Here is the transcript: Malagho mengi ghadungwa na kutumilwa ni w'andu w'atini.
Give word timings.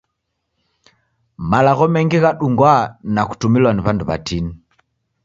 Malagho 1.49 1.87
mengi 1.87 2.17
ghadungwa 2.23 2.71
na 3.13 3.21
kutumilwa 3.29 3.71
ni 3.73 3.81
w'andu 3.85 4.03
w'atini. 4.09 4.51